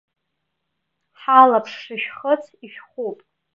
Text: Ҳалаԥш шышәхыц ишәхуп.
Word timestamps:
Ҳалаԥш 1.19 1.73
шышәхыц 1.83 2.43
ишәхуп. 2.65 3.17